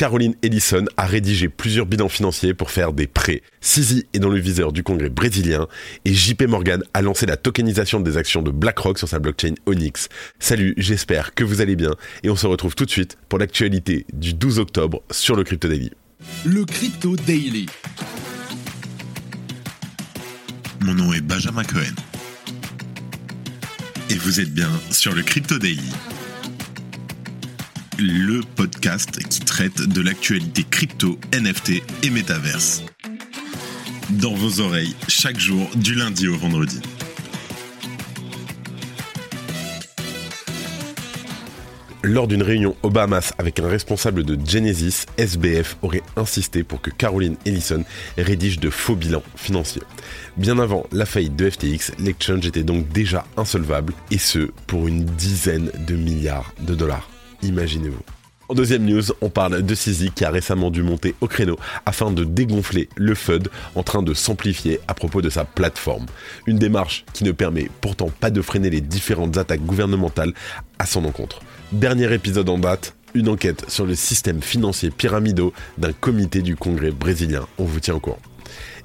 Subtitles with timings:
[0.00, 3.42] Caroline Ellison a rédigé plusieurs bilans financiers pour faire des prêts.
[3.60, 5.68] Sisi est dans le viseur du Congrès brésilien
[6.06, 10.08] et JP Morgan a lancé la tokenisation des actions de BlackRock sur sa blockchain Onyx.
[10.38, 11.90] Salut, j'espère que vous allez bien
[12.22, 15.68] et on se retrouve tout de suite pour l'actualité du 12 octobre sur le Crypto
[15.68, 15.90] Daily.
[16.46, 17.66] Le Crypto Daily.
[20.80, 21.94] Mon nom est Benjamin Cohen.
[24.08, 25.92] Et vous êtes bien sur le Crypto Daily
[28.00, 32.82] le podcast qui traite de l'actualité crypto, NFT et métaverse.
[34.10, 36.80] Dans vos oreilles, chaque jour, du lundi au vendredi.
[42.02, 46.88] Lors d'une réunion au Bahamas avec un responsable de Genesis, SBF aurait insisté pour que
[46.88, 47.84] Caroline Ellison
[48.16, 49.82] rédige de faux bilans financiers.
[50.38, 55.04] Bien avant la faillite de FTX, l'exchange était donc déjà insolvable, et ce pour une
[55.04, 57.10] dizaine de milliards de dollars.
[57.42, 58.02] Imaginez-vous.
[58.50, 62.10] En deuxième news, on parle de Sisi qui a récemment dû monter au créneau afin
[62.10, 66.06] de dégonfler le FUD en train de s'amplifier à propos de sa plateforme.
[66.46, 70.32] Une démarche qui ne permet pourtant pas de freiner les différentes attaques gouvernementales
[70.80, 71.42] à son encontre.
[71.70, 76.90] Dernier épisode en date, une enquête sur le système financier pyramidaux d'un comité du Congrès
[76.90, 77.46] brésilien.
[77.56, 78.18] On vous tient au courant.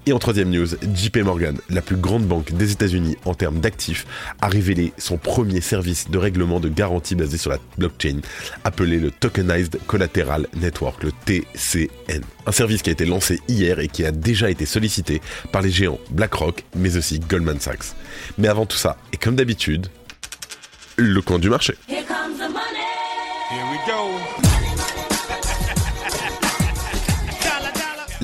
[0.07, 4.05] Et en troisième news, JP Morgan, la plus grande banque des États-Unis en termes d'actifs,
[4.39, 8.19] a révélé son premier service de règlement de garantie basé sur la blockchain,
[8.63, 12.21] appelé le Tokenized Collateral Network, le TCN.
[12.45, 15.71] Un service qui a été lancé hier et qui a déjà été sollicité par les
[15.71, 17.95] géants BlackRock, mais aussi Goldman Sachs.
[18.37, 19.87] Mais avant tout ça, et comme d'habitude,
[20.97, 21.73] le coin du marché.
[21.89, 22.85] Here comes the money.
[23.49, 24.44] Here we go.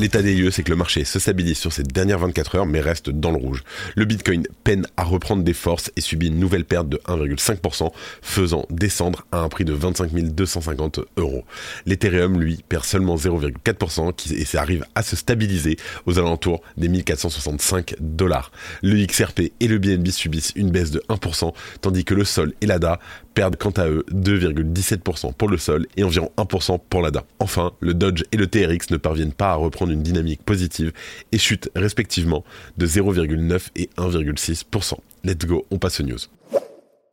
[0.01, 2.81] L'état des lieux, c'est que le marché se stabilise sur ces dernières 24 heures, mais
[2.81, 3.61] reste dans le rouge.
[3.95, 7.91] Le Bitcoin peine à reprendre des forces et subit une nouvelle perte de 1,5%,
[8.23, 11.45] faisant descendre à un prix de 25 250 euros.
[11.85, 17.97] L'Ethereum, lui, perd seulement 0,4% et ça arrive à se stabiliser aux alentours des 1465
[17.99, 18.51] dollars.
[18.81, 22.65] Le XRP et le BNB subissent une baisse de 1%, tandis que le Sol et
[22.65, 22.99] l'ADA
[23.35, 27.23] perdent quant à eux 2,17% pour le Sol et environ 1% pour l'ADA.
[27.37, 30.91] Enfin, le Dodge et le TRX ne parviennent pas à reprendre dynamique positive
[31.31, 32.43] et chutent respectivement
[32.77, 34.93] de 0,9 et 1,6%.
[35.23, 36.19] Let's go, on passe aux news.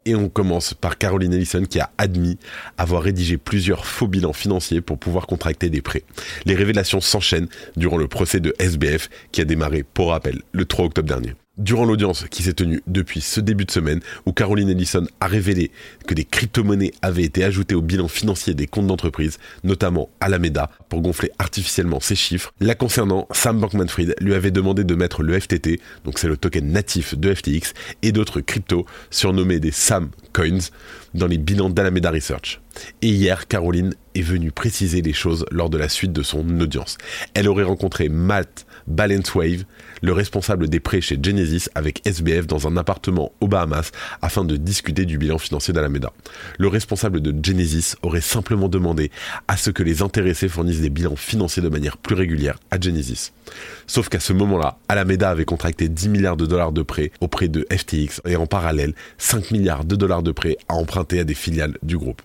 [0.04, 2.38] Et on commence par Caroline Ellison qui a admis
[2.78, 6.04] avoir rédigé plusieurs faux bilans financiers pour pouvoir contracter des prêts.
[6.46, 10.86] Les révélations s'enchaînent durant le procès de SBF qui a démarré, pour rappel, le 3
[10.86, 11.34] octobre dernier.
[11.58, 15.72] Durant l'audience qui s'est tenue depuis ce début de semaine, où Caroline Ellison a révélé
[16.06, 21.00] que des crypto-monnaies avaient été ajoutées au bilan financier des comptes d'entreprise, notamment Alameda, pour
[21.00, 25.80] gonfler artificiellement ses chiffres, la concernant, Sam Bankman-Fried lui avait demandé de mettre le FTT,
[26.04, 30.70] donc c'est le token natif de FTX, et d'autres cryptos, surnommés des Sam Coins,
[31.14, 32.60] dans les bilans d'Alameda Research.
[33.02, 36.98] Et hier, Caroline est venue préciser les choses lors de la suite de son audience.
[37.34, 39.64] Elle aurait rencontré Matt Balancewave,
[40.02, 44.56] le responsable des prêts chez Genesis avec SBF dans un appartement aux Bahamas afin de
[44.56, 46.12] discuter du bilan financier d'Alameda.
[46.58, 49.10] Le responsable de Genesis aurait simplement demandé
[49.46, 53.32] à ce que les intéressés fournissent des bilans financiers de manière plus régulière à Genesis.
[53.86, 57.66] Sauf qu'à ce moment-là, Alameda avait contracté 10 milliards de dollars de prêts auprès de
[57.70, 61.76] FTX et en parallèle 5 milliards de dollars de prêts à emprunter à des filiales
[61.82, 62.22] du groupe.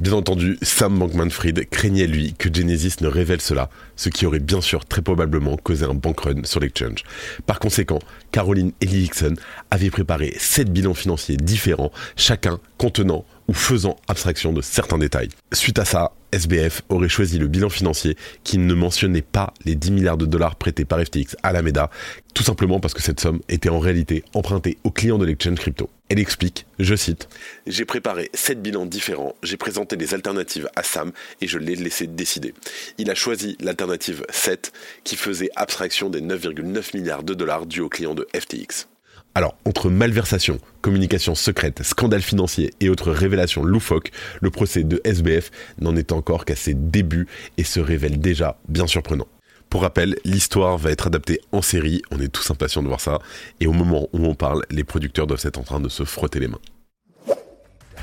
[0.00, 4.62] Bien entendu, Sam Bankman-Fried craignait lui que Genesis ne révèle cela, ce qui aurait bien
[4.62, 7.04] sûr très probablement causé un bank run sur l'exchange.
[7.44, 7.98] Par conséquent,
[8.32, 9.34] Caroline Ellison
[9.70, 15.28] avait préparé sept bilans financiers différents, chacun contenant ou faisant abstraction de certains détails.
[15.52, 19.90] Suite à ça, SBF aurait choisi le bilan financier qui ne mentionnait pas les 10
[19.90, 21.90] milliards de dollars prêtés par FTX à la MEDA,
[22.32, 25.90] tout simplement parce que cette somme était en réalité empruntée aux clients de l'exchange crypto.
[26.08, 27.28] Elle explique, je cite,
[27.66, 31.10] J'ai préparé 7 bilans différents, j'ai présenté des alternatives à Sam
[31.40, 32.54] et je l'ai laissé décider.
[32.98, 34.72] Il a choisi l'alternative 7
[35.02, 38.86] qui faisait abstraction des 9,9 milliards de dollars dus aux clients de FTX.
[39.34, 44.10] Alors, entre malversation, communication secrète, scandale financier et autres révélations loufoques,
[44.40, 48.88] le procès de SBF n'en est encore qu'à ses débuts et se révèle déjà bien
[48.88, 49.28] surprenant.
[49.68, 53.20] Pour rappel, l'histoire va être adaptée en série, on est tous impatients de voir ça,
[53.60, 56.40] et au moment où on parle, les producteurs doivent être en train de se frotter
[56.40, 56.58] les mains.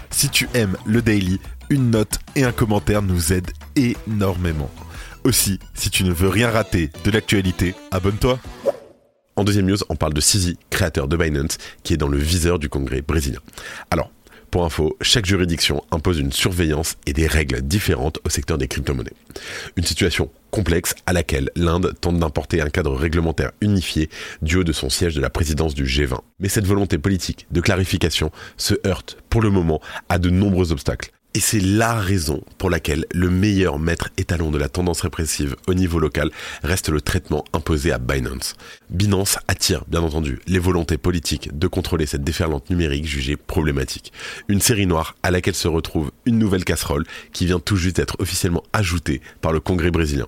[0.09, 4.71] Si tu aimes le daily, une note et un commentaire nous aident énormément.
[5.25, 8.39] Aussi, si tu ne veux rien rater de l'actualité, abonne-toi.
[9.37, 12.57] En deuxième news, on parle de Sisi, créateur de Binance, qui est dans le viseur
[12.57, 13.39] du Congrès brésilien.
[13.91, 14.09] Alors,
[14.49, 19.13] pour info, chaque juridiction impose une surveillance et des règles différentes au secteur des crypto-monnaies.
[19.75, 24.09] Une situation complexe à laquelle l'Inde tente d'importer un cadre réglementaire unifié
[24.41, 26.17] du haut de son siège de la présidence du G20.
[26.39, 31.11] Mais cette volonté politique de clarification se heurte pour le moment à de nombreux obstacles
[31.37, 35.75] Et c'est la raison pour laquelle le meilleur maître étalon de la tendance répressive au
[35.75, 36.31] niveau local
[36.63, 38.55] reste le traitement imposé à Binance.
[38.89, 44.11] Binance attire, bien entendu, les volontés politiques de contrôler cette déferlante numérique jugée problématique.
[44.47, 48.15] Une série noire à laquelle se retrouve une nouvelle casserole qui vient tout juste d'être
[48.17, 50.25] officiellement ajoutée par le Congrès brésilien.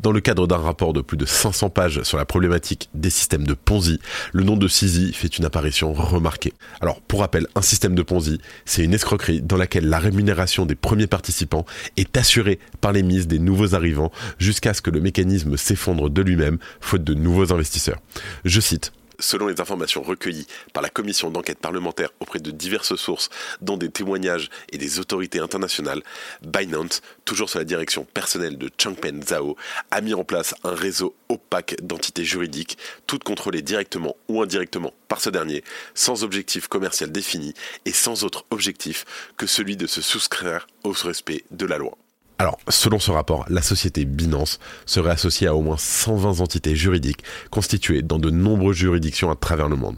[0.00, 3.46] Dans le cadre d'un rapport de plus de 500 pages sur la problématique des systèmes
[3.46, 4.00] de Ponzi,
[4.32, 6.52] le nom de Sisi fait une apparition remarquée.
[6.80, 10.74] Alors, pour rappel, un système de Ponzi, c'est une escroquerie dans laquelle la rémunération des
[10.74, 11.66] premiers participants
[11.96, 16.22] est assurée par les mises des nouveaux arrivants jusqu'à ce que le mécanisme s'effondre de
[16.22, 17.98] lui-même, faute de nouveaux investisseurs.
[18.44, 23.30] Je cite Selon les informations recueillies par la commission d'enquête parlementaire auprès de diverses sources,
[23.60, 26.02] dont des témoignages et des autorités internationales,
[26.42, 29.56] Binance, toujours sous la direction personnelle de Changpeng Zhao,
[29.90, 35.20] a mis en place un réseau opaque d'entités juridiques, toutes contrôlées directement ou indirectement par
[35.20, 35.62] ce dernier,
[35.94, 39.04] sans objectif commercial défini et sans autre objectif
[39.36, 41.96] que celui de se soustraire au respect de la loi.
[42.36, 47.22] Alors, selon ce rapport, la société Binance serait associée à au moins 120 entités juridiques
[47.50, 49.96] constituées dans de nombreuses juridictions à travers le monde.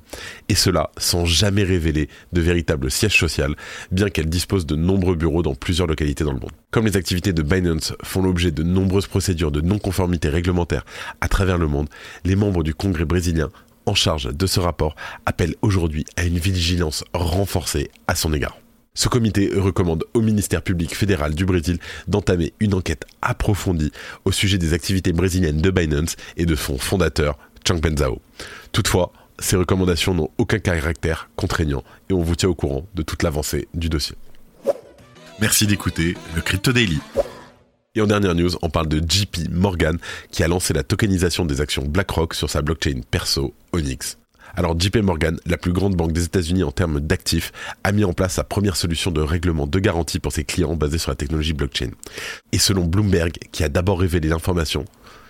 [0.50, 3.56] Et cela sans jamais révéler de véritable siège social,
[3.90, 6.52] bien qu'elle dispose de nombreux bureaux dans plusieurs localités dans le monde.
[6.70, 10.84] Comme les activités de Binance font l'objet de nombreuses procédures de non-conformité réglementaire
[11.22, 11.88] à travers le monde,
[12.24, 13.48] les membres du Congrès brésilien
[13.86, 14.94] en charge de ce rapport
[15.24, 18.58] appellent aujourd'hui à une vigilance renforcée à son égard.
[18.96, 21.78] Ce comité recommande au ministère public fédéral du Brésil
[22.08, 23.92] d'entamer une enquête approfondie
[24.24, 27.38] au sujet des activités brésiliennes de Binance et de son fondateur,
[27.68, 28.22] Changpeng Zhao.
[28.72, 33.22] Toutefois, ces recommandations n'ont aucun caractère contraignant et on vous tient au courant de toute
[33.22, 34.16] l'avancée du dossier.
[35.42, 36.98] Merci d'écouter le Crypto Daily.
[37.94, 39.98] Et en dernière news, on parle de JP Morgan
[40.30, 44.16] qui a lancé la tokenisation des actions BlackRock sur sa blockchain perso Onyx.
[44.58, 47.52] Alors JP Morgan, la plus grande banque des États-Unis en termes d'actifs,
[47.84, 50.96] a mis en place sa première solution de règlement de garantie pour ses clients basée
[50.96, 51.90] sur la technologie blockchain.
[52.52, 54.86] Et selon Bloomberg, qui a d'abord révélé l'information,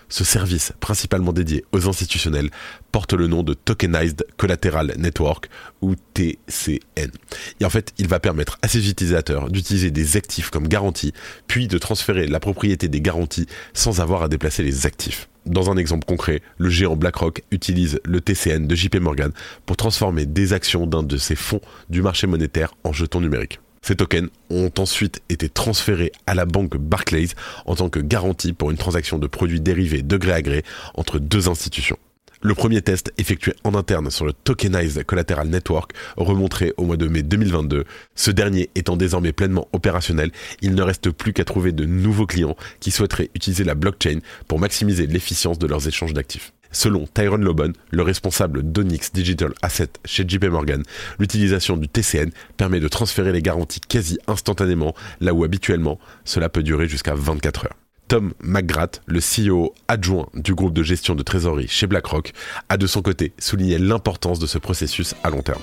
[0.09, 2.49] ce service, principalement dédié aux institutionnels,
[2.91, 5.49] porte le nom de Tokenized Collateral Network
[5.81, 7.11] ou TCN.
[7.59, 11.13] Et en fait, il va permettre à ses utilisateurs d'utiliser des actifs comme garantie,
[11.47, 15.29] puis de transférer la propriété des garanties sans avoir à déplacer les actifs.
[15.45, 19.31] Dans un exemple concret, le géant BlackRock utilise le TCN de JP Morgan
[19.65, 23.59] pour transformer des actions d'un de ses fonds du marché monétaire en jetons numériques.
[23.81, 27.29] Ces tokens ont ensuite été transférés à la banque Barclays
[27.65, 30.63] en tant que garantie pour une transaction de produits dérivés de gré à gré
[30.95, 31.97] entre deux institutions.
[32.41, 37.07] Le premier test effectué en interne sur le Tokenized Collateral Network remonterait au mois de
[37.07, 37.85] mai 2022.
[38.13, 40.31] Ce dernier étant désormais pleinement opérationnel,
[40.61, 44.59] il ne reste plus qu'à trouver de nouveaux clients qui souhaiteraient utiliser la blockchain pour
[44.59, 46.53] maximiser l'efficience de leurs échanges d'actifs.
[46.71, 50.83] Selon Tyrone Lobon, le responsable d'Onyx Digital Asset chez JP Morgan,
[51.19, 56.63] l'utilisation du TCN permet de transférer les garanties quasi instantanément, là où habituellement cela peut
[56.63, 57.75] durer jusqu'à 24 heures.
[58.07, 62.31] Tom McGrath, le CEO adjoint du groupe de gestion de trésorerie chez BlackRock,
[62.69, 65.61] a de son côté souligné l'importance de ce processus à long terme.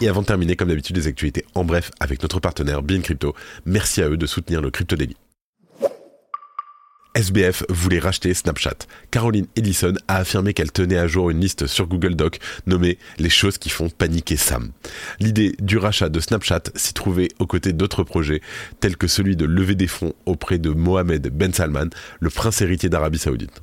[0.00, 3.34] Et avant de terminer, comme d'habitude, les actualités en bref avec notre partenaire Bean Crypto.
[3.66, 5.14] Merci à eux de soutenir le Crypto Daily.
[7.14, 8.86] SBF voulait racheter Snapchat.
[9.10, 13.30] Caroline Ellison a affirmé qu'elle tenait à jour une liste sur Google Doc nommée Les
[13.30, 14.72] choses qui font paniquer Sam.
[15.20, 18.40] L'idée du rachat de Snapchat s'y trouvait aux côtés d'autres projets
[18.80, 22.88] tels que celui de lever des fonds auprès de Mohamed Ben Salman, le prince héritier
[22.88, 23.62] d'Arabie Saoudite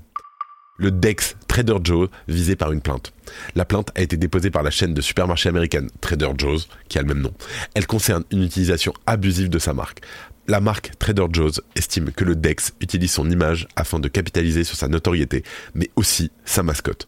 [0.79, 3.13] le DEX Trader Joe visé par une plainte.
[3.53, 7.01] La plainte a été déposée par la chaîne de supermarché américaine Trader Joe's, qui a
[7.01, 7.33] le même nom.
[7.75, 10.01] Elle concerne une utilisation abusive de sa marque.
[10.49, 14.75] La marque Trader Joe's estime que le DEX utilise son image afin de capitaliser sur
[14.75, 15.43] sa notoriété,
[15.75, 17.07] mais aussi sa mascotte.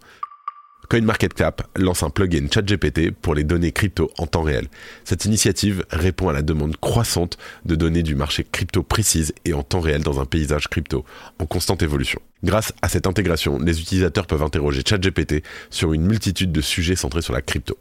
[0.92, 4.68] CoinMarketCap lance un plugin ChatGPT pour les données crypto en temps réel.
[5.06, 9.64] Cette initiative répond à la demande croissante de données du marché crypto précises et en
[9.64, 11.04] temps réel dans un paysage crypto
[11.40, 12.22] en constante évolution.
[12.44, 17.24] Grâce à cette intégration, les utilisateurs peuvent interroger ChatGPT sur une multitude de sujets centrés
[17.24, 17.76] sur la crypto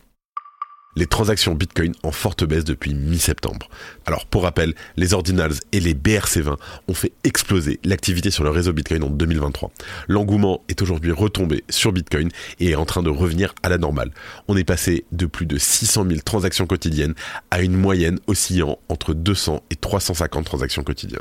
[0.97, 3.69] les transactions Bitcoin en forte baisse depuis mi-septembre.
[4.07, 6.57] Alors pour rappel, les Ordinals et les BRC20
[6.89, 9.71] ont fait exploser l'activité sur le réseau Bitcoin en 2023.
[10.09, 14.11] L'engouement est aujourd'hui retombé sur Bitcoin et est en train de revenir à la normale.
[14.49, 17.15] On est passé de plus de 600 000 transactions quotidiennes
[17.51, 21.21] à une moyenne oscillant entre 200 et 350 transactions quotidiennes.